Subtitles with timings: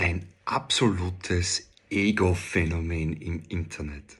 [0.00, 4.18] ein absolutes Ego-Phänomen im Internet.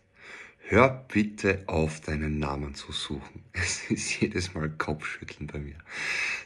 [0.69, 3.45] Hör bitte auf, deinen Namen zu suchen.
[3.53, 5.77] Es ist jedes Mal Kopfschütteln bei mir.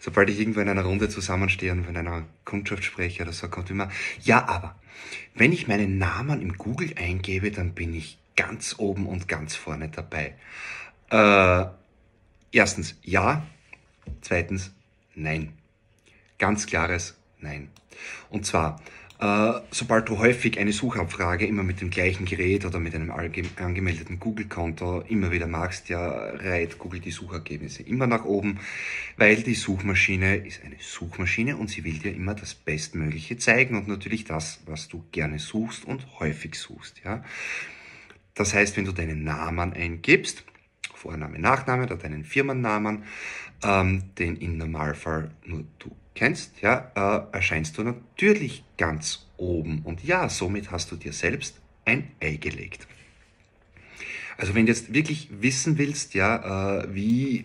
[0.01, 3.71] Sobald ich irgendwo in einer Runde zusammenstehe und von einer Kundschaft spreche oder so, kommt
[3.71, 3.91] immer,
[4.23, 4.79] ja, aber
[5.35, 9.89] wenn ich meinen Namen im Google eingebe, dann bin ich ganz oben und ganz vorne
[9.89, 10.35] dabei.
[11.11, 11.67] Äh,
[12.53, 13.45] erstens ja,
[14.21, 14.73] zweitens
[15.17, 15.53] nein.
[16.39, 17.69] Ganz klares Nein.
[18.31, 18.81] Und zwar,
[19.19, 25.03] sobald du häufig eine Suchabfrage immer mit dem gleichen Gerät oder mit einem angemeldeten Google-Konto
[25.09, 28.59] immer wieder machst, ja, reiht Google die Suchergebnisse immer nach oben,
[29.17, 33.89] weil die Suchmaschine ist eine Suchmaschine und sie will dir immer das Bestmögliche zeigen und
[33.89, 37.25] natürlich das, was du gerne suchst und häufig suchst, ja.
[38.35, 40.45] Das heißt, wenn du deinen Namen eingibst,
[41.05, 43.05] Vorname, Nachname oder deinen Firmennamen,
[43.63, 49.83] ähm, den im Normalfall nur du kennst, ja, äh, erscheinst du natürlich ganz oben.
[49.85, 52.87] Und ja, somit hast du dir selbst ein Ei gelegt.
[54.39, 57.45] Also wenn du jetzt wirklich wissen willst, ja, äh, wie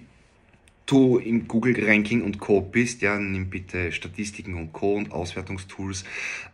[0.86, 2.62] du im Google Ranking und Co.
[2.62, 4.96] bist, ja, nimm bitte Statistiken und Co.
[4.96, 6.06] und Auswertungstools.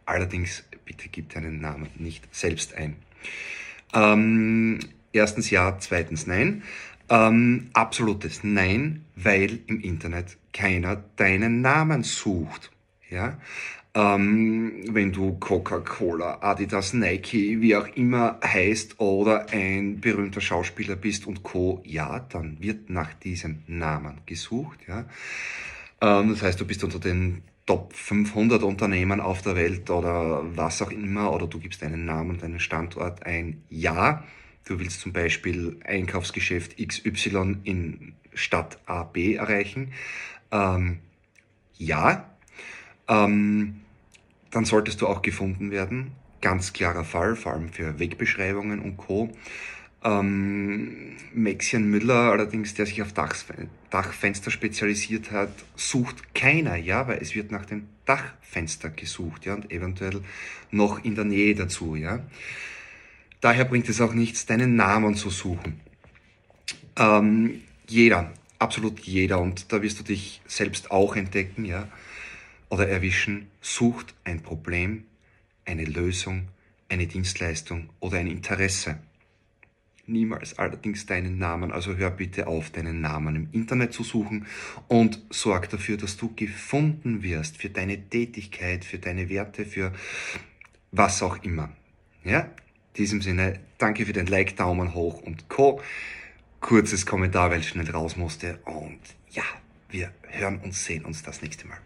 [0.05, 2.95] Allerdings bitte gib deinen Namen nicht selbst ein.
[3.93, 4.79] Ähm,
[5.13, 6.63] erstens ja, zweitens nein.
[7.09, 12.71] Ähm, absolutes Nein, weil im Internet keiner deinen Namen sucht.
[13.09, 13.37] Ja?
[13.93, 21.27] Ähm, wenn du Coca-Cola, Adidas, Nike, wie auch immer heißt oder ein berühmter Schauspieler bist
[21.27, 24.79] und Co., ja, dann wird nach diesem Namen gesucht.
[24.87, 25.05] Ja?
[26.01, 30.81] Ähm, das heißt, du bist unter den Top 500 Unternehmen auf der Welt oder was
[30.81, 33.63] auch immer oder du gibst deinen Namen und deinen Standort ein.
[33.69, 34.23] Ja,
[34.65, 39.93] Du willst zum Beispiel Einkaufsgeschäft XY in Stadt AB erreichen.
[40.51, 40.99] Ähm,
[41.77, 42.29] ja,
[43.07, 43.81] ähm,
[44.49, 46.13] dann solltest du auch gefunden werden.
[46.41, 49.31] Ganz klarer Fall, vor allem für Wegbeschreibungen und Co.
[50.03, 57.35] Ähm, Maxian Müller allerdings, der sich auf Dachfenster spezialisiert hat, sucht keiner, ja, weil es
[57.35, 60.21] wird nach dem Dachfenster gesucht, ja, und eventuell
[60.71, 62.19] noch in der Nähe dazu, ja.
[63.45, 65.79] Daher bringt es auch nichts, deinen Namen zu suchen.
[66.97, 71.87] Ähm, jeder, absolut jeder, und da wirst du dich selbst auch entdecken, ja,
[72.69, 75.03] oder erwischen, sucht ein Problem,
[75.63, 76.47] eine Lösung,
[76.89, 78.97] eine Dienstleistung oder ein Interesse.
[80.07, 84.47] Niemals allerdings deinen Namen, also hör bitte auf, deinen Namen im Internet zu suchen
[84.87, 89.93] und sorg dafür, dass du gefunden wirst für deine Tätigkeit, für deine Werte, für
[90.91, 91.69] was auch immer.
[92.23, 92.49] Ja,
[92.95, 95.81] in diesem Sinne, danke für den Like, Daumen hoch und Co.
[96.61, 98.59] Kurzes Kommentar, weil ich schnell raus musste.
[98.63, 99.01] Und
[99.31, 99.43] ja,
[99.89, 101.77] wir hören und sehen uns das nächste Mal.